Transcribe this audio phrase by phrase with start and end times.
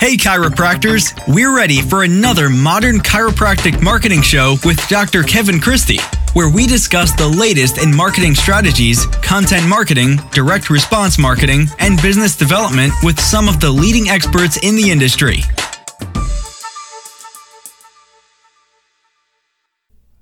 [0.00, 1.12] Hey, chiropractors!
[1.26, 5.24] We're ready for another modern chiropractic marketing show with Dr.
[5.24, 5.98] Kevin Christie,
[6.34, 12.36] where we discuss the latest in marketing strategies, content marketing, direct response marketing, and business
[12.36, 15.38] development with some of the leading experts in the industry.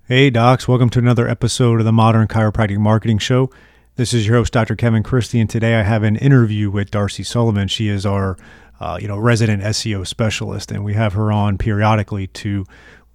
[0.09, 3.51] Hey, docs, welcome to another episode of the Modern Chiropractic Marketing Show.
[3.97, 4.77] This is your host, Dr.
[4.77, 7.67] Kevin Christie, and today I have an interview with Darcy Sullivan.
[7.67, 8.37] She is our
[8.81, 12.65] uh, you know, resident SEO specialist, and we have her on periodically to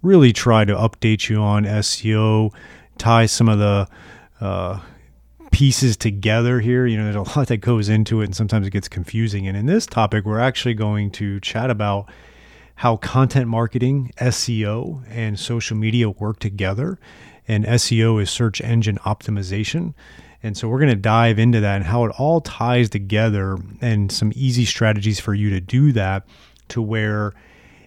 [0.02, 2.52] really try to update you on SEO,
[2.98, 3.88] tie some of the
[4.40, 4.80] uh,
[5.52, 6.86] pieces together here.
[6.86, 9.46] You know, there's a lot that goes into it, and sometimes it gets confusing.
[9.46, 12.10] And in this topic, we're actually going to chat about
[12.76, 16.98] how content marketing, SEO, and social media work together.
[17.46, 19.94] And SEO is search engine optimization.
[20.42, 24.10] And so we're going to dive into that and how it all ties together and
[24.10, 26.26] some easy strategies for you to do that
[26.68, 27.32] to where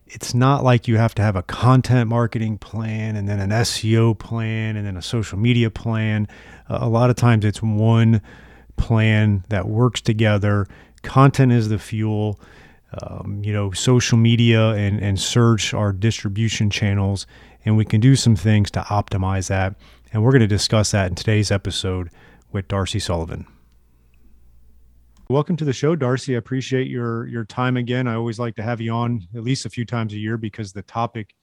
[0.07, 4.17] it's not like you have to have a content marketing plan and then an SEO
[4.17, 6.27] plan and then a social media plan.
[6.69, 8.21] A lot of times it's one
[8.77, 10.67] plan that works together.
[11.01, 12.39] Content is the fuel.
[13.01, 17.27] Um, you know, social media and, and search are distribution channels,
[17.65, 19.75] and we can do some things to optimize that.
[20.13, 22.09] And we're going to discuss that in today's episode
[22.55, 23.45] with Darcy Sullivan.
[25.29, 26.35] Welcome to the show, Darcy.
[26.35, 28.07] I appreciate your your time again.
[28.07, 30.71] I always like to have you on at least a few times a year because
[30.71, 31.35] the topic,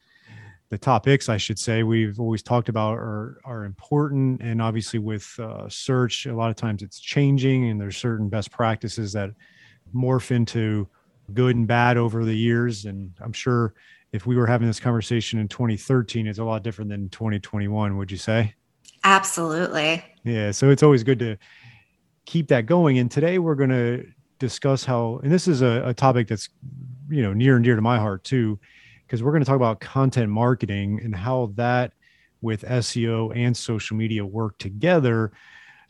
[0.70, 4.40] the topics, I should say, we've always talked about are are important.
[4.40, 8.50] And obviously, with uh, search, a lot of times it's changing, and there's certain best
[8.50, 9.32] practices that
[9.94, 10.88] morph into
[11.34, 12.86] good and bad over the years.
[12.86, 13.74] And I'm sure
[14.12, 17.98] if we were having this conversation in 2013, it's a lot different than 2021.
[17.98, 18.54] Would you say?
[19.04, 20.04] Absolutely.
[20.24, 20.50] Yeah.
[20.52, 21.36] So it's always good to
[22.24, 22.98] keep that going.
[22.98, 24.06] And today we're going to
[24.38, 26.48] discuss how, and this is a, a topic that's,
[27.08, 28.58] you know, near and dear to my heart too,
[29.06, 31.92] because we're going to talk about content marketing and how that
[32.40, 35.32] with SEO and social media work together.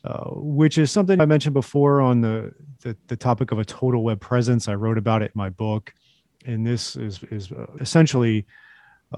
[0.04, 4.02] Uh, which is something I mentioned before on the, the, the topic of a total
[4.02, 4.66] web presence.
[4.66, 5.94] I wrote about it in my book,
[6.44, 8.44] and this is is uh, essentially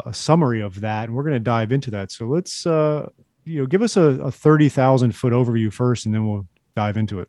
[0.05, 2.13] a summary of that, and we're going to dive into that.
[2.13, 3.09] So let's uh,
[3.45, 7.21] you know, give us a, a 30,000 foot overview first, and then we'll dive into
[7.21, 7.29] it.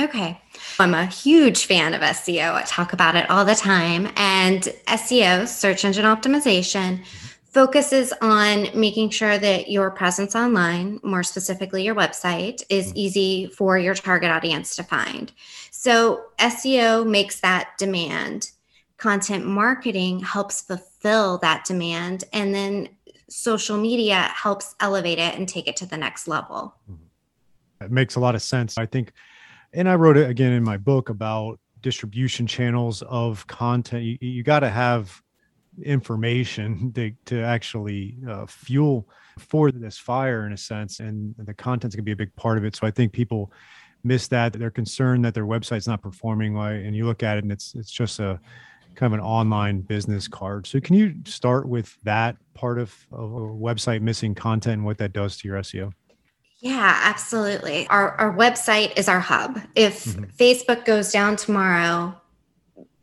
[0.00, 0.40] Okay.
[0.78, 2.54] I'm a huge fan of SEO.
[2.54, 4.08] I talk about it all the time.
[4.16, 7.04] And SEO, search engine optimization,
[7.46, 12.98] focuses on making sure that your presence online, more specifically your website, is mm-hmm.
[12.98, 15.32] easy for your target audience to find.
[15.70, 18.50] So SEO makes that demand.
[18.98, 22.24] Content marketing helps fulfill that demand.
[22.32, 22.90] And then
[23.28, 26.74] social media helps elevate it and take it to the next level.
[26.90, 27.84] Mm-hmm.
[27.84, 28.78] It makes a lot of sense.
[28.78, 29.12] I think,
[29.72, 34.04] and I wrote it again in my book about distribution channels of content.
[34.04, 35.22] You, you got to have
[35.82, 41.94] information to, to actually uh, fuel for this fire in a sense, and the content's
[41.94, 42.74] gonna be a big part of it.
[42.74, 43.52] So I think people
[44.02, 44.54] miss that.
[44.54, 47.74] They're concerned that their website's not performing right, and you look at it and it's
[47.74, 48.40] it's just a
[48.96, 50.66] kind of an online business card.
[50.66, 54.98] So can you start with that part of, of a website missing content and what
[54.98, 55.92] that does to your SEO?
[56.60, 57.86] Yeah, absolutely.
[57.88, 59.60] Our, our website is our hub.
[59.74, 60.24] If mm-hmm.
[60.36, 62.20] Facebook goes down tomorrow,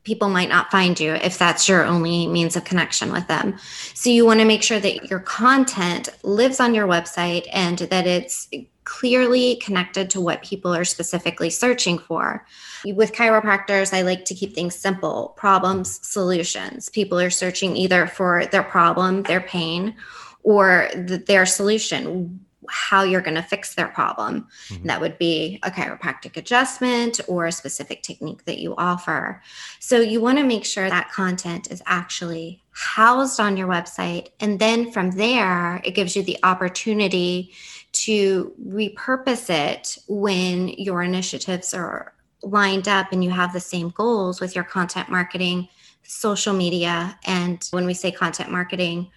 [0.04, 3.58] people might not find you if that's your only means of connection with them.
[3.94, 8.06] So you want to make sure that your content lives on your website and that
[8.06, 8.50] it's
[8.84, 12.46] clearly connected to what people are specifically searching for.
[12.86, 16.90] With chiropractors, I like to keep things simple problems, solutions.
[16.90, 19.96] People are searching either for their problem, their pain,
[20.44, 22.40] or their solution
[22.70, 24.48] how you're going to fix their problem.
[24.70, 24.88] Mm-hmm.
[24.88, 29.42] That would be a chiropractic adjustment or a specific technique that you offer.
[29.80, 34.30] So you want to make sure that content is actually housed on your website.
[34.40, 37.54] And then from there, it gives you the opportunity
[37.94, 44.42] to repurpose it when your initiatives are lined up and you have the same goals
[44.42, 45.70] with your content marketing,
[46.04, 47.18] social media.
[47.26, 49.10] And when we say content marketing,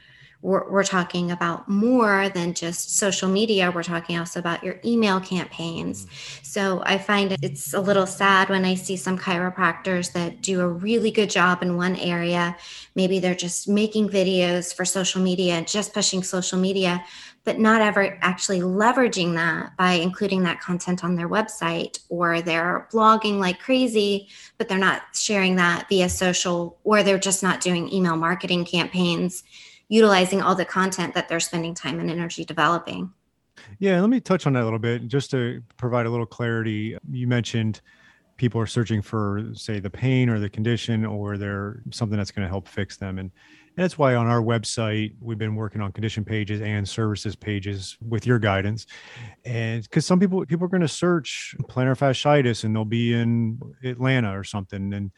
[0.43, 3.71] we're, we're, talking about more than just social media.
[3.71, 6.05] We're talking also about your email campaigns.
[6.05, 6.45] Mm-hmm.
[6.45, 10.69] So I find it's a little sad when I see some chiropractors that do a
[10.69, 12.57] really good job in one area.
[12.95, 17.03] Maybe they're just making videos for social media and just pushing social media,
[17.47, 22.89] but not ever actually leveraging that by including that content on their website or they're
[22.93, 24.29] blogging like crazy,
[24.59, 29.45] but they're not sharing that via social or they're just not doing email marketing campaigns,
[29.89, 33.13] utilizing all the content that they're spending time and energy developing.
[33.79, 36.99] Yeah, let me touch on that a little bit just to provide a little clarity.
[37.13, 37.81] You mentioned
[38.39, 42.45] people are searching for say the pain or the condition or they're something that's going
[42.45, 43.31] to help fix them and
[43.77, 47.99] and that's why on our website we've been working on condition pages and services pages
[48.01, 48.87] with your guidance.
[49.45, 53.61] And because some people people are going to search plantar fasciitis and they'll be in
[53.85, 54.95] atlanta or something.
[54.95, 55.11] And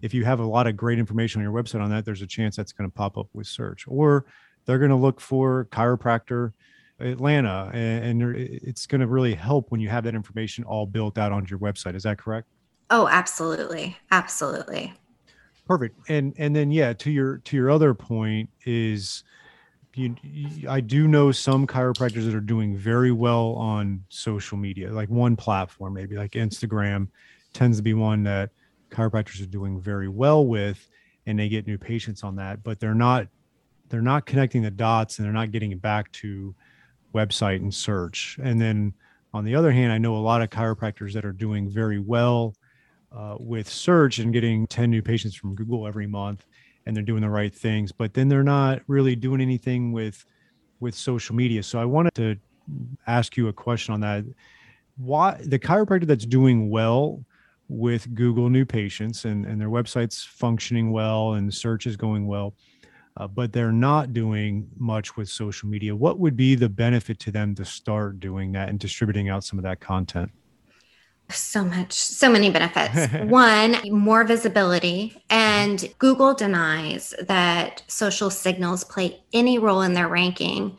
[0.00, 2.26] if you have a lot of great information on your website on that there's a
[2.26, 3.84] chance that's going to pop up with search.
[3.86, 4.24] Or
[4.64, 6.52] they're going to look for chiropractor
[6.98, 11.18] atlanta and, and it's going to really help when you have that information all built
[11.18, 11.94] out on your website.
[11.94, 12.48] Is that correct?
[12.88, 13.98] Oh, absolutely.
[14.10, 14.94] Absolutely.
[15.66, 15.98] Perfect.
[16.08, 19.24] And and then yeah, to your to your other point is
[19.94, 24.92] you, you, I do know some chiropractors that are doing very well on social media,
[24.92, 27.08] like one platform, maybe like Instagram
[27.52, 28.50] tends to be one that
[28.90, 30.88] chiropractors are doing very well with
[31.26, 33.26] and they get new patients on that, but they're not
[33.88, 36.54] they're not connecting the dots and they're not getting it back to
[37.14, 38.38] website and search.
[38.42, 38.92] And then
[39.32, 42.54] on the other hand, I know a lot of chiropractors that are doing very well
[43.16, 46.46] uh, with search and getting 10 new patients from Google every month
[46.84, 50.24] and they're doing the right things, but then they're not really doing anything with
[50.78, 51.62] with social media.
[51.62, 52.36] So I wanted to
[53.06, 54.24] ask you a question on that.
[54.98, 57.24] Why the chiropractor that's doing well
[57.68, 62.54] with Google new patients and, and their website's functioning well and search is going well,
[63.16, 65.96] uh, but they're not doing much with social media.
[65.96, 69.58] What would be the benefit to them to start doing that and distributing out some
[69.58, 70.30] of that content?
[71.28, 73.12] So much, so many benefits.
[73.24, 75.20] One, more visibility.
[75.28, 80.76] And Google denies that social signals play any role in their ranking,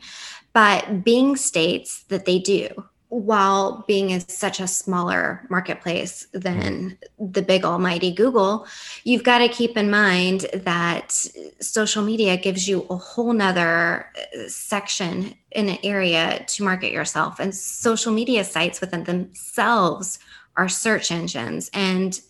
[0.54, 2.68] but Bing states that they do.
[3.10, 8.66] While Bing is such a smaller marketplace than the big almighty Google,
[9.04, 11.12] you've got to keep in mind that
[11.58, 17.40] social media gives you a whole nother uh, section in an area to market yourself.
[17.40, 20.18] And social media sites within themselves
[20.58, 21.70] are search engines.
[21.72, 22.20] And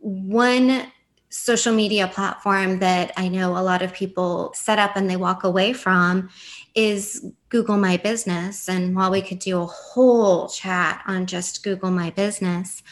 [0.00, 0.92] one
[1.32, 5.44] social media platform that I know a lot of people set up and they walk
[5.44, 6.28] away from
[6.74, 8.68] is Google My Business.
[8.68, 12.82] And while we could do a whole chat on just Google My Business,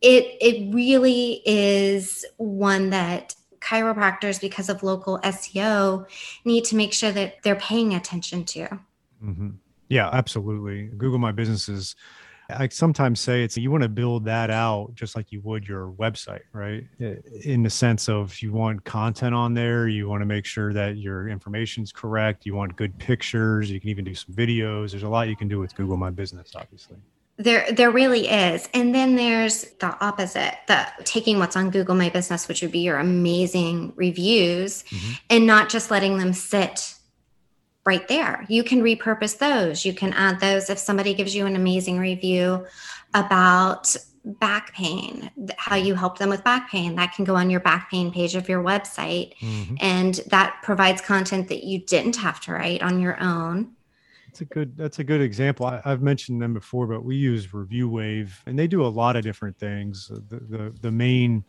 [0.00, 6.06] it it really is one that chiropractors because of local SEO
[6.44, 8.80] need to make sure that they're paying attention to.
[9.24, 9.50] Mm-hmm.
[9.88, 10.86] Yeah, absolutely.
[10.96, 11.94] Google My Business is
[12.48, 15.92] I sometimes say it's you want to build that out just like you would your
[15.92, 16.84] website, right?
[17.44, 20.96] In the sense of you want content on there, you want to make sure that
[20.96, 24.90] your information is correct, you want good pictures, you can even do some videos.
[24.90, 26.96] There's a lot you can do with Google My Business, obviously.
[27.38, 28.68] There, there really is.
[28.74, 32.80] And then there's the opposite, the taking what's on Google My Business, which would be
[32.80, 35.12] your amazing reviews, mm-hmm.
[35.30, 36.94] and not just letting them sit
[37.84, 38.44] right there.
[38.48, 39.84] You can repurpose those.
[39.84, 42.66] You can add those if somebody gives you an amazing review
[43.14, 43.94] about
[44.24, 46.94] back pain, how you help them with back pain.
[46.94, 49.36] That can go on your back pain page of your website.
[49.38, 49.76] Mm-hmm.
[49.80, 53.72] And that provides content that you didn't have to write on your own.
[54.26, 55.66] That's a good that's a good example.
[55.66, 59.14] I, have mentioned them before, but we use Review Wave and they do a lot
[59.14, 60.08] of different things.
[60.08, 61.44] The the, the main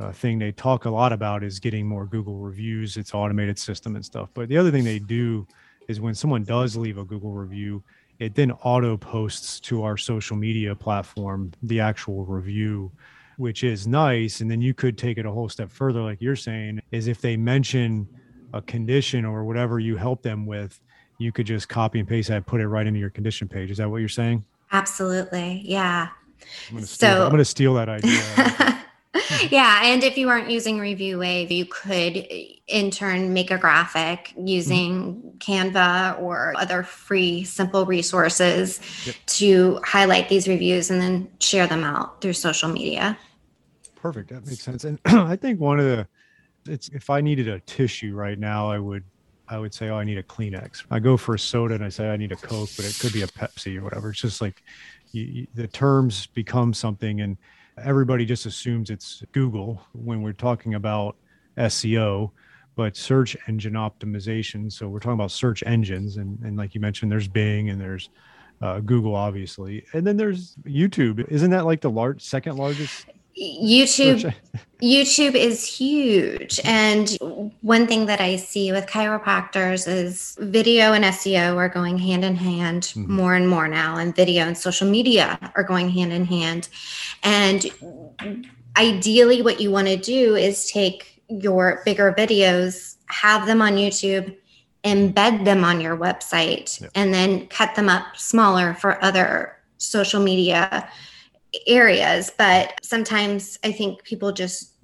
[0.00, 3.96] uh, thing they talk a lot about is getting more Google reviews, its automated system
[3.96, 4.28] and stuff.
[4.34, 5.46] But the other thing they do
[5.88, 7.82] is when someone does leave a Google review,
[8.18, 12.90] it then auto posts to our social media platform the actual review,
[13.36, 14.40] which is nice.
[14.40, 17.20] And then you could take it a whole step further, like you're saying, is if
[17.20, 18.08] they mention
[18.52, 20.80] a condition or whatever you help them with,
[21.18, 23.70] you could just copy and paste that, put it right into your condition page.
[23.70, 24.44] Is that what you're saying?
[24.70, 25.62] Absolutely.
[25.64, 26.08] Yeah.
[26.68, 28.84] I'm gonna steal, so I'm going to steal that idea.
[29.50, 29.80] yeah.
[29.84, 32.16] And if you aren't using Review Wave, you could
[32.66, 35.38] in turn make a graphic using mm-hmm.
[35.38, 39.14] Canva or other free, simple resources yep.
[39.26, 43.16] to highlight these reviews and then share them out through social media.
[43.96, 44.30] Perfect.
[44.30, 44.84] That makes sense.
[44.84, 46.06] And I think one of the,
[46.66, 49.04] it's if I needed a tissue right now, I would
[49.50, 50.84] I would say, oh, I need a Kleenex.
[50.90, 53.12] I go for a soda and I say I need a Coke, but it could
[53.12, 54.10] be a Pepsi or whatever.
[54.10, 54.62] It's just like
[55.12, 57.38] you, you, the terms become something, and
[57.82, 61.16] everybody just assumes it's Google when we're talking about
[61.56, 62.30] SEO,
[62.76, 64.72] but search engine optimization.
[64.72, 68.10] So we're talking about search engines, and, and like you mentioned, there's Bing and there's
[68.60, 71.26] uh, Google, obviously, and then there's YouTube.
[71.28, 73.06] Isn't that like the large second largest?
[73.40, 74.34] YouTube
[74.82, 77.16] YouTube is huge and
[77.62, 82.36] one thing that I see with chiropractors is video and SEO are going hand in
[82.36, 83.12] hand mm-hmm.
[83.12, 86.68] more and more now and video and social media are going hand in hand
[87.24, 87.66] and
[88.76, 94.36] ideally what you want to do is take your bigger videos have them on YouTube
[94.84, 96.90] embed them on your website yep.
[96.94, 100.88] and then cut them up smaller for other social media
[101.66, 104.74] areas, but sometimes I think people just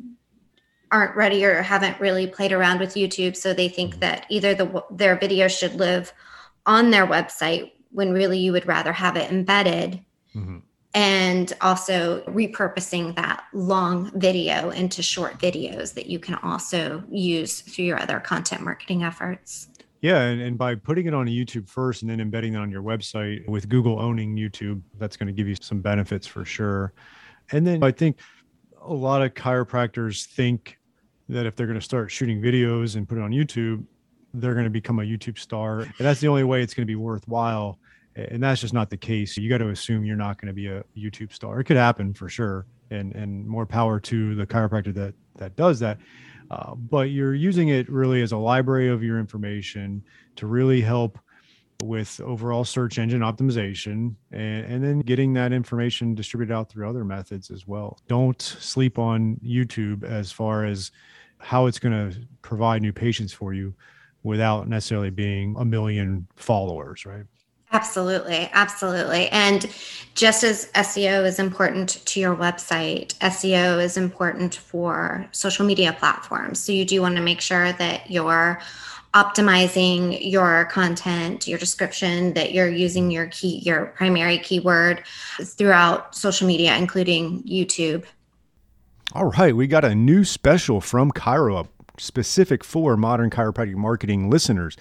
[0.91, 4.85] aren't ready or haven't really played around with YouTube, so they think that either the
[4.91, 6.13] their video should live
[6.67, 10.01] on their website when really you would rather have it embedded.
[10.35, 10.59] Mm-hmm.
[10.97, 17.87] And also repurposing that long video into short videos that you can also use through
[17.87, 19.67] your other content marketing efforts.
[20.05, 22.83] Yeah, and, and by putting it on YouTube first and then embedding it on your
[22.83, 26.93] website with Google owning YouTube, that's going to give you some benefits for sure.
[27.53, 28.19] And then I think
[28.83, 30.79] a lot of chiropractors think
[31.31, 33.83] that if they're going to start shooting videos and put it on YouTube,
[34.35, 35.81] they're going to become a YouTube star.
[35.81, 37.79] And that's the only way it's going to be worthwhile.
[38.15, 39.39] And that's just not the case.
[39.39, 41.61] You got to assume you're not going to be a YouTube star.
[41.61, 42.67] It could happen for sure.
[42.91, 45.97] And and more power to the chiropractor that that does that.
[46.51, 50.03] Uh, but you're using it really as a library of your information
[50.37, 51.19] to really help
[51.83, 57.05] with overall search engine optimization and, and then getting that information distributed out through other
[57.05, 57.99] methods as well.
[58.09, 60.91] Don't sleep on YouTube as far as
[61.39, 63.75] how it's going to provide new patients for you
[64.23, 67.25] without necessarily being a million followers, right?
[67.73, 69.29] Absolutely, absolutely.
[69.31, 69.69] And
[70.15, 76.61] just as SEO is important to your website, SEO is important for social media platforms.
[76.61, 78.61] So you do want to make sure that you're
[79.15, 85.05] optimizing your content, your description, that you're using your key, your primary keyword
[85.41, 88.05] throughout social media, including YouTube.
[89.13, 91.69] All right, we got a new special from ChiroUp
[91.99, 94.77] specific for modern chiropractic marketing listeners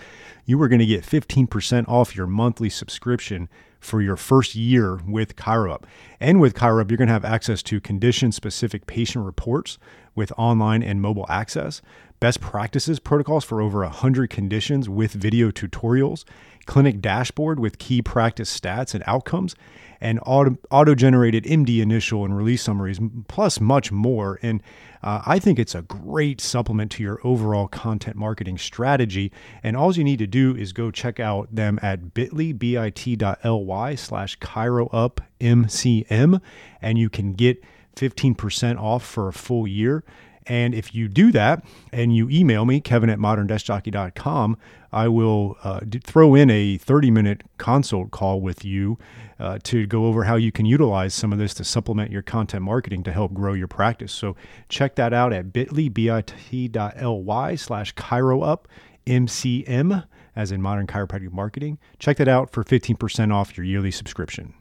[0.45, 3.47] you are going to get 15% off your monthly subscription
[3.79, 5.83] for your first year with ChiroUp.
[6.19, 9.77] And with ChiroUp, you're going to have access to condition specific patient reports
[10.15, 11.81] with online and mobile access,
[12.19, 16.23] best practices protocols for over 100 conditions with video tutorials,
[16.65, 19.55] clinic dashboard with key practice stats and outcomes,
[19.99, 24.39] and auto generated MD initial and release summaries, plus much more.
[24.41, 24.61] And
[25.03, 29.33] uh, I think it's a great supplement to your overall content marketing strategy.
[29.61, 34.39] And all you need to do is go check out them at bit.ly, bit.ly slash
[34.39, 36.41] chiroupmcm,
[36.81, 37.61] and you can get
[37.95, 40.05] 15% off for a full year.
[40.47, 44.57] And if you do that and you email me, kevin at moderndeskjockey.com,
[44.91, 48.97] I will uh, throw in a 30 minute consult call with you
[49.39, 52.63] uh, to go over how you can utilize some of this to supplement your content
[52.63, 54.13] marketing to help grow your practice.
[54.13, 54.35] So
[54.69, 58.65] check that out at bit.ly, bit.ly slash chiroup,
[59.07, 61.79] MCM, as in modern chiropractic marketing.
[61.99, 64.53] Check that out for 15% off your yearly subscription.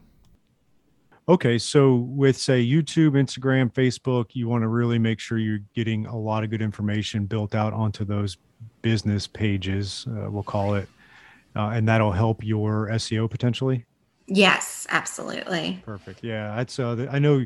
[1.29, 6.05] Okay, so with say YouTube, Instagram, Facebook, you want to really make sure you're getting
[6.05, 8.37] a lot of good information built out onto those
[8.81, 10.89] business pages, uh, we'll call it,
[11.55, 13.85] uh, and that'll help your SEO potentially.
[14.27, 15.81] Yes, absolutely.
[15.85, 16.23] Perfect.
[16.23, 16.77] Yeah, that's.
[16.77, 17.45] Uh, I know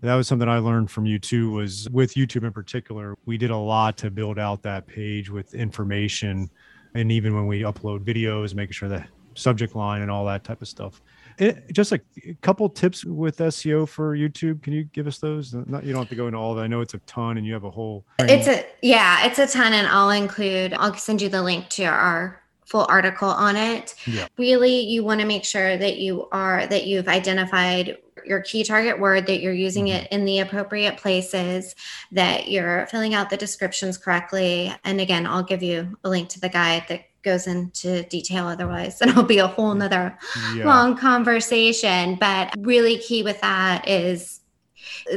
[0.00, 1.50] that was something I learned from you too.
[1.50, 5.54] Was with YouTube in particular, we did a lot to build out that page with
[5.54, 6.50] information,
[6.94, 9.04] and even when we upload videos, making sure the
[9.34, 11.02] subject line and all that type of stuff
[11.38, 14.62] it, eh, just a, a couple tips with SEO for YouTube.
[14.62, 15.54] Can you give us those?
[15.54, 16.64] Not you don't have to go into all of that.
[16.64, 18.04] I know it's a ton, and you have a whole.
[18.18, 20.74] It's a yeah, it's a ton, and I'll include.
[20.74, 23.94] I'll send you the link to our full article on it.
[24.06, 24.28] Yeah.
[24.36, 29.00] Really, you want to make sure that you are that you've identified your key target
[29.00, 30.04] word, that you're using mm-hmm.
[30.04, 31.74] it in the appropriate places,
[32.12, 34.74] that you're filling out the descriptions correctly.
[34.84, 39.02] And again, I'll give you a link to the guide that goes into detail otherwise
[39.02, 40.16] it'll be a whole nother
[40.54, 40.64] yeah.
[40.64, 44.40] long conversation but really key with that is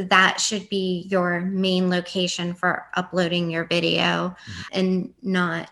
[0.10, 4.62] that should be your main location for uploading your video mm-hmm.
[4.74, 5.72] and not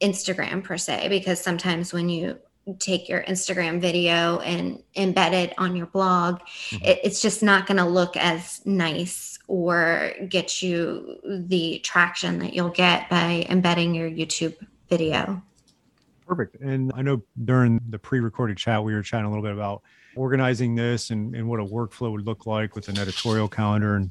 [0.00, 2.36] instagram per se because sometimes when you
[2.80, 6.84] take your instagram video and embed it on your blog mm-hmm.
[6.84, 11.16] it, it's just not going to look as nice or get you
[11.46, 14.56] the traction that you'll get by embedding your youtube
[14.88, 15.40] video
[16.26, 16.60] Perfect.
[16.60, 19.82] And I know during the pre recorded chat, we were chatting a little bit about
[20.16, 24.10] organizing this and, and what a workflow would look like with an editorial calendar and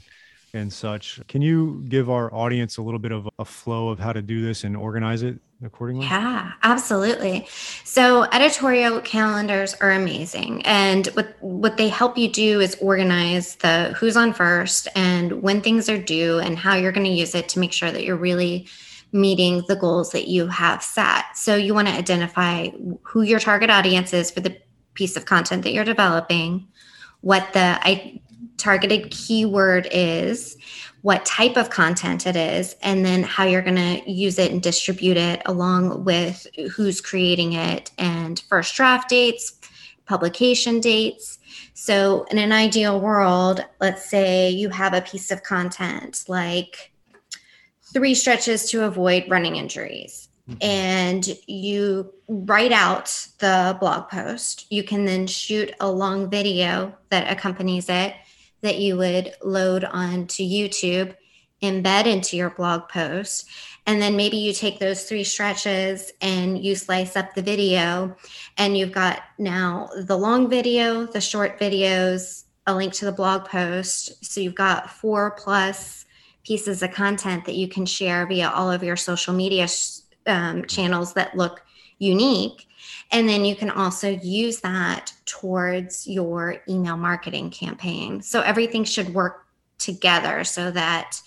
[0.55, 1.19] and such.
[1.27, 4.41] Can you give our audience a little bit of a flow of how to do
[4.41, 6.05] this and organize it accordingly?
[6.05, 7.45] Yeah, absolutely.
[7.83, 10.65] So editorial calendars are amazing.
[10.65, 15.61] And what what they help you do is organize the who's on first and when
[15.61, 18.15] things are due and how you're going to use it to make sure that you're
[18.15, 18.67] really
[19.15, 21.25] meeting the goals that you have set.
[21.35, 22.69] So you want to identify
[23.01, 24.57] who your target audience is for the
[24.93, 26.67] piece of content that you're developing,
[27.21, 28.21] what the I,
[28.57, 30.57] targeted keyword is,
[31.01, 34.61] what type of content it is, and then how you're going to use it and
[34.61, 39.59] distribute it along with who's creating it and first draft dates,
[40.05, 41.39] publication dates.
[41.73, 46.91] So, in an ideal world, let's say you have a piece of content like
[47.95, 50.57] three stretches to avoid running injuries, mm-hmm.
[50.61, 53.05] and you write out
[53.39, 54.67] the blog post.
[54.69, 58.13] You can then shoot a long video that accompanies it
[58.61, 61.15] that you would load onto YouTube,
[61.63, 63.47] embed into your blog post.
[63.87, 68.17] And then maybe you take those three stretches and you slice up the video,
[68.57, 73.45] and you've got now the long video, the short videos, a link to the blog
[73.45, 74.25] post.
[74.25, 76.04] So you've got four plus
[76.45, 79.67] pieces of content that you can share via all of your social media
[80.27, 81.63] um, channels that look
[81.97, 82.67] unique.
[83.11, 88.21] And then you can also use that towards your email marketing campaign.
[88.21, 89.45] So everything should work
[89.77, 91.21] together so that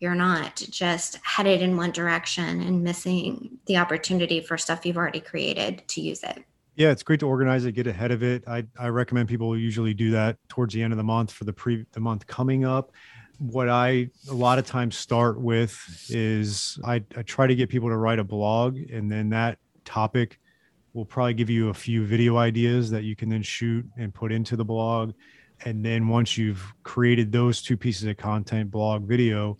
[0.00, 5.20] you're not just headed in one direction and missing the opportunity for stuff you've already
[5.20, 6.44] created to use it.
[6.74, 8.42] Yeah, it's great to organize it, get ahead of it.
[8.48, 11.52] I, I recommend people usually do that towards the end of the month for the
[11.52, 12.92] pre the month coming up.
[13.38, 15.76] What I a lot of times start with
[16.08, 20.38] is I, I try to get people to write a blog and then that topic
[20.94, 24.30] will probably give you a few video ideas that you can then shoot and put
[24.30, 25.12] into the blog.
[25.64, 29.58] And then once you've created those two pieces of content, blog, video,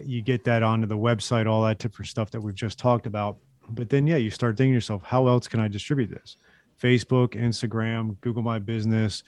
[0.00, 3.36] you get that onto the website, all that different stuff that we've just talked about.
[3.70, 6.36] But then, yeah, you start thinking yourself, how else can I distribute this?
[6.80, 9.22] Facebook, Instagram, Google My Business,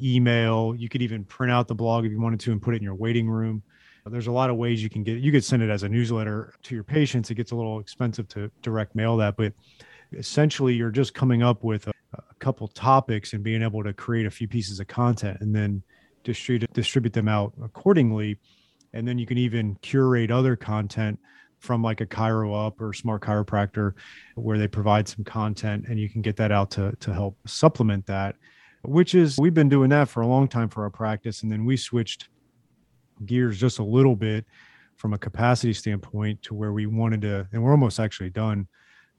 [0.00, 0.74] email.
[0.76, 2.82] You could even print out the blog if you wanted to and put it in
[2.82, 3.62] your waiting room.
[4.06, 5.18] There's a lot of ways you can get.
[5.18, 7.30] You could send it as a newsletter to your patients.
[7.30, 9.54] It gets a little expensive to direct mail that, but
[10.12, 14.26] essentially, you're just coming up with a, a couple topics and being able to create
[14.26, 15.82] a few pieces of content and then
[16.22, 18.38] distribute distribute them out accordingly
[18.94, 21.18] and then you can even curate other content
[21.58, 23.94] from like a Chiro Up or Smart Chiropractor,
[24.36, 28.06] where they provide some content, and you can get that out to to help supplement
[28.06, 28.36] that.
[28.84, 31.64] Which is we've been doing that for a long time for our practice, and then
[31.64, 32.28] we switched
[33.24, 34.44] gears just a little bit
[34.96, 38.66] from a capacity standpoint to where we wanted to, and we're almost actually done,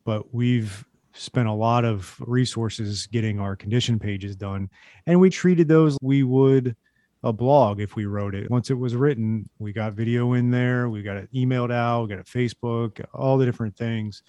[0.03, 4.69] but we've spent a lot of resources getting our condition pages done,
[5.07, 6.75] and we treated those we would
[7.23, 8.49] a blog if we wrote it.
[8.51, 12.09] Once it was written, we got video in there, we got it emailed out, we
[12.09, 14.21] got it Facebook, all the different things.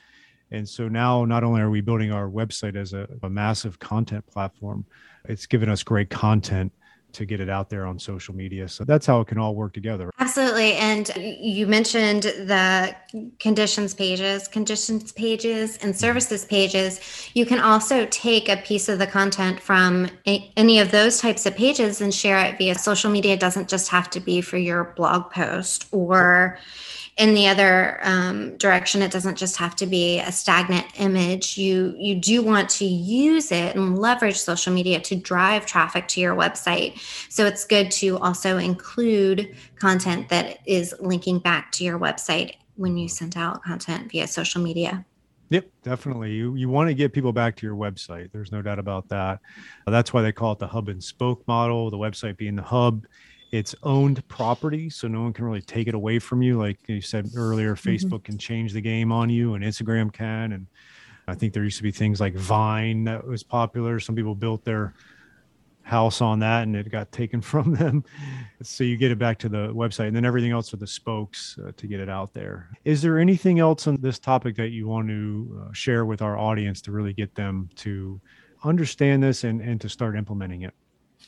[0.50, 4.26] And so now not only are we building our website as a, a massive content
[4.26, 4.84] platform,
[5.28, 6.72] it's given us great content
[7.16, 8.68] to get it out there on social media.
[8.68, 10.10] So that's how it can all work together.
[10.18, 10.74] Absolutely.
[10.74, 12.94] And you mentioned the
[13.38, 17.30] conditions pages, conditions pages, and services pages.
[17.32, 21.56] You can also take a piece of the content from any of those types of
[21.56, 23.32] pages and share it via social media.
[23.32, 26.58] It doesn't just have to be for your blog post or
[27.16, 31.94] in the other um, direction it doesn't just have to be a stagnant image you
[31.98, 36.34] you do want to use it and leverage social media to drive traffic to your
[36.34, 36.98] website
[37.30, 42.96] so it's good to also include content that is linking back to your website when
[42.96, 45.04] you send out content via social media
[45.48, 46.32] Yep, definitely.
[46.32, 48.32] You you want to get people back to your website.
[48.32, 49.38] There's no doubt about that.
[49.86, 51.88] That's why they call it the hub and spoke model.
[51.88, 53.06] The website being the hub,
[53.56, 56.58] it's owned property so no one can really take it away from you.
[56.58, 57.88] Like you said earlier mm-hmm.
[57.88, 60.66] facebook can change the game on you and instagram can and
[61.26, 63.98] i think there used to be things like vine that was popular.
[64.00, 64.94] Some people built their
[65.86, 68.04] house on that and it got taken from them.
[68.62, 71.58] So you get it back to the website and then everything else are the spokes
[71.64, 72.68] uh, to get it out there.
[72.84, 76.36] Is there anything else on this topic that you want to uh, share with our
[76.36, 78.20] audience to really get them to
[78.64, 80.74] understand this and, and to start implementing it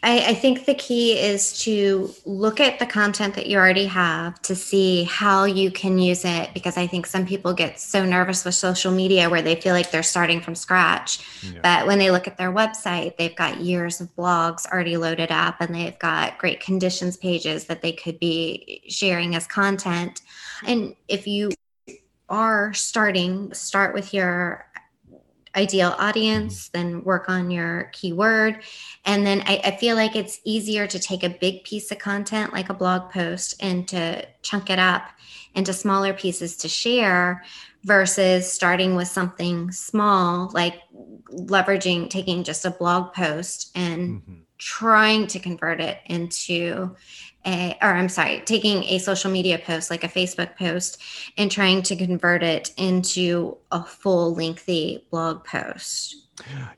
[0.01, 4.41] I, I, think the key is to look at the content that you already have
[4.43, 8.45] to see how you can use it because I think some people get so nervous
[8.45, 11.19] with social media where they feel like they're starting from scratch.
[11.43, 11.61] Yeah.
[11.63, 15.61] But when they look at their website, they've got years of blogs already loaded up
[15.61, 20.21] and they've got great conditions pages that they could be sharing as content.
[20.65, 21.51] And if you
[22.29, 24.68] are starting, start with your
[25.59, 26.79] ideal audience, mm-hmm.
[26.79, 28.63] then work on your keyword.
[29.05, 32.53] And then I, I, feel like it's easier to take a big piece of content
[32.53, 35.11] like a blog post and to chunk it up
[35.55, 37.43] into smaller pieces to share
[37.85, 40.81] versus starting with something small, like
[41.31, 44.35] leveraging, taking just a blog post and mm-hmm.
[44.59, 46.95] trying to convert it into
[47.49, 51.01] a, or I'm sorry, taking a social media post like a Facebook post
[51.37, 56.17] and trying to convert it into a full lengthy blog post.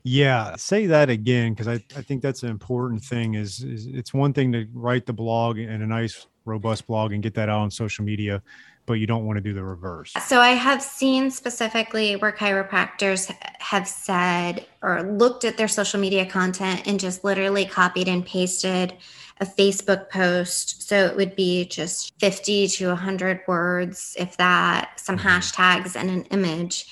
[0.04, 3.34] Yeah, say that again because I, I think that's an important thing.
[3.34, 7.22] Is, is it's one thing to write the blog and a nice robust blog and
[7.22, 8.42] get that out on social media,
[8.86, 10.12] but you don't want to do the reverse.
[10.26, 16.24] So I have seen specifically where chiropractors have said or looked at their social media
[16.24, 18.94] content and just literally copied and pasted
[19.40, 20.86] a Facebook post.
[20.86, 25.28] So it would be just 50 to 100 words, if that, some mm-hmm.
[25.28, 26.86] hashtags and an image.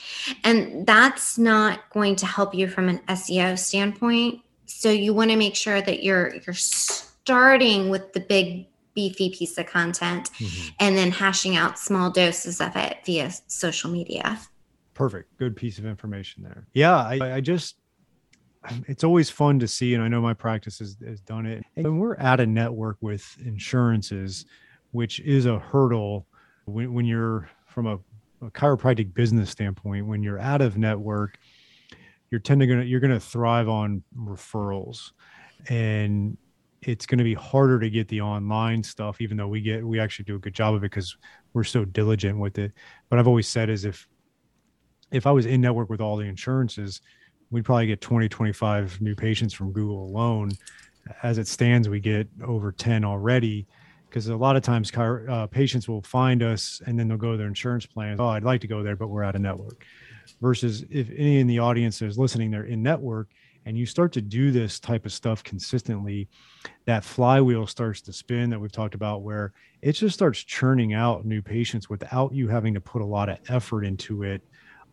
[0.44, 4.40] And that's not going to help you from an SEO standpoint.
[4.66, 9.56] So you want to make sure that you're you're starting with the big beefy piece
[9.58, 10.68] of content mm-hmm.
[10.80, 14.38] and then hashing out small doses of it via social media.
[14.94, 15.36] Perfect.
[15.38, 16.66] Good piece of information there.
[16.72, 17.76] Yeah, I, I just
[18.86, 21.64] it's always fun to see, and I know my practice has, has done it.
[21.76, 24.46] And we're at a network with insurances,
[24.90, 26.26] which is a hurdle
[26.64, 27.98] when, when you're from a,
[28.44, 30.06] a chiropractic business standpoint.
[30.06, 31.38] When you're out of network,
[32.30, 35.12] you're tending to you're going to thrive on referrals,
[35.68, 36.36] and
[36.82, 39.20] it's going to be harder to get the online stuff.
[39.20, 41.16] Even though we get we actually do a good job of it because
[41.52, 42.72] we're so diligent with it.
[43.08, 44.06] But I've always said is if
[45.10, 47.00] if I was in network with all the insurances
[47.50, 50.50] we'd probably get 20, 25 new patients from Google alone.
[51.22, 53.66] As it stands, we get over 10 already
[54.08, 57.38] because a lot of times uh, patients will find us and then they'll go to
[57.38, 58.16] their insurance plan.
[58.18, 59.84] Oh, I'd like to go there, but we're out of network.
[60.40, 63.28] Versus if any in the audience is listening, they're in network
[63.68, 66.26] and you start to do this type of stuff consistently,
[66.86, 71.26] that flywheel starts to spin that we've talked about, where it just starts churning out
[71.26, 74.42] new patients without you having to put a lot of effort into it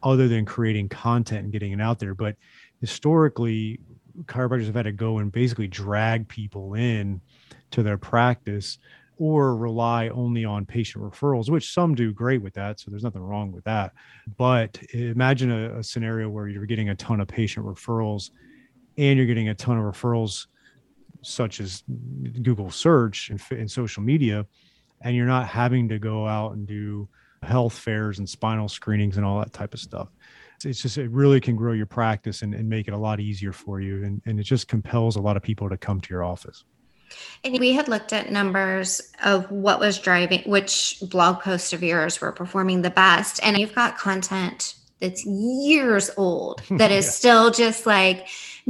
[0.06, 2.14] other than creating content and getting it out there.
[2.14, 2.36] But
[2.80, 3.80] historically,
[4.26, 7.20] chiropractors have had to go and basically drag people in
[7.72, 8.78] to their practice
[9.18, 12.80] or rely only on patient referrals, which some do great with that.
[12.80, 13.94] So there's nothing wrong with that.
[14.38, 18.32] But imagine a, a scenario where you're getting a ton of patient referrals
[18.98, 20.48] and you're getting a ton of referrals
[21.22, 21.84] such as
[22.44, 24.46] Google search and, and social media,
[25.02, 27.10] and you're not having to go out and do
[27.44, 30.10] health fairs and spinal screenings and all that type of stuff.
[30.64, 33.52] It's just, it really can grow your practice and, and make it a lot easier
[33.52, 34.04] for you.
[34.04, 36.64] And, and it just compels a lot of people to come to your office.
[37.44, 42.20] And we had looked at numbers of what was driving, which blog posts of yours
[42.20, 43.40] were performing the best.
[43.44, 47.12] And you've got content that's years old that is yeah.
[47.12, 48.28] still just like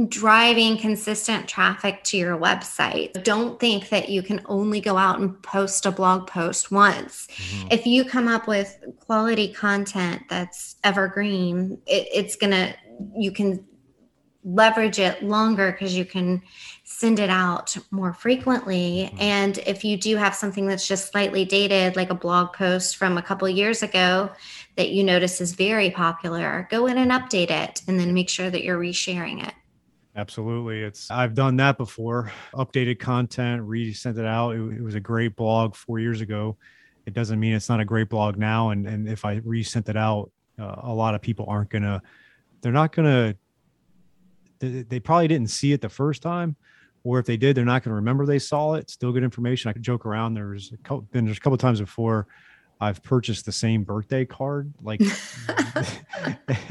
[0.08, 3.24] driving consistent traffic to your website.
[3.24, 7.26] Don't think that you can only go out and post a blog post once.
[7.28, 7.68] Mm-hmm.
[7.70, 12.74] If you come up with quality content that's evergreen, it, it's going to,
[13.16, 13.64] you can
[14.44, 16.40] leverage it longer because you can
[16.84, 19.08] send it out more frequently.
[19.10, 19.20] Mm-hmm.
[19.20, 23.16] And if you do have something that's just slightly dated, like a blog post from
[23.16, 24.30] a couple years ago
[24.76, 28.50] that you notice is very popular, go in and update it and then make sure
[28.50, 29.54] that you're resharing it.
[30.14, 30.82] Absolutely.
[30.82, 32.32] It's I've done that before.
[32.54, 34.52] Updated content, re-sent it out.
[34.52, 36.56] It, it, was a great blog four years ago.
[37.04, 38.70] It doesn't mean it's not a great blog now.
[38.70, 42.02] And and if I re-sent it out, uh, a lot of people aren't gonna.
[42.62, 43.36] They're not gonna.
[44.58, 46.56] They, they probably didn't see it the first time,
[47.04, 48.88] or if they did, they're not going to remember they saw it.
[48.88, 49.68] Still good information.
[49.68, 50.32] I could joke around.
[50.32, 52.26] There's a couple, been there's a couple times before
[52.80, 55.00] I've purchased the same birthday card, like,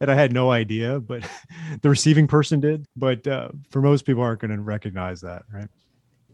[0.00, 1.28] and I had no idea, but
[1.82, 2.86] the receiving person did.
[2.96, 5.68] But uh, for most people, aren't going to recognize that, right?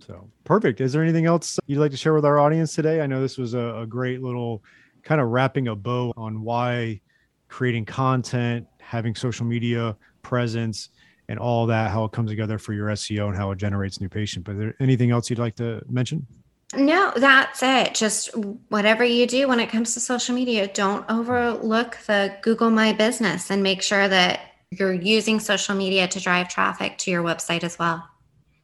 [0.07, 0.81] So perfect.
[0.81, 3.01] Is there anything else you'd like to share with our audience today?
[3.01, 4.63] I know this was a, a great little
[5.03, 7.01] kind of wrapping a bow on why
[7.49, 10.91] creating content, having social media presence,
[11.29, 14.09] and all that, how it comes together for your SEO and how it generates new
[14.09, 14.45] patient.
[14.45, 16.27] But there anything else you'd like to mention?
[16.75, 17.95] No, that's it.
[17.95, 18.37] Just
[18.69, 23.51] whatever you do when it comes to social media, don't overlook the Google My Business
[23.51, 27.79] and make sure that you're using social media to drive traffic to your website as
[27.79, 28.09] well.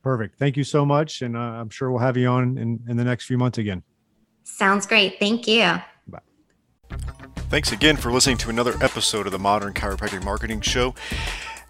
[0.02, 0.36] Perfect.
[0.36, 1.22] Thank you so much.
[1.22, 3.84] And uh, I'm sure we'll have you on in, in the next few months again.
[4.42, 5.20] Sounds great.
[5.20, 5.80] Thank you.
[6.08, 6.18] Bye.
[7.50, 10.94] Thanks again for listening to another episode of the Modern Chiropractic Marketing Show.